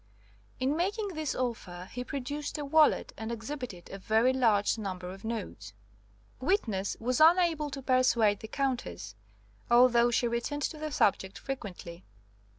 In 0.59 0.75
making 0.75 1.09
this 1.09 1.35
offer 1.35 1.87
he 1.93 2.03
produced 2.03 2.57
a 2.57 2.65
wallet 2.65 3.13
and 3.19 3.31
exhibited 3.31 3.87
a 3.91 3.99
very 3.99 4.33
large 4.33 4.79
number 4.79 5.11
of 5.11 5.23
notes. 5.23 5.73
"Witness 6.39 6.97
was 6.99 7.21
unable 7.21 7.69
to 7.69 7.83
persuade 7.83 8.39
the 8.39 8.47
Countess, 8.47 9.13
although 9.69 10.09
she 10.09 10.27
returned 10.27 10.63
to 10.63 10.79
the 10.79 10.91
subject 10.91 11.37
frequently. 11.37 12.03